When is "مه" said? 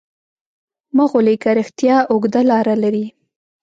0.95-1.05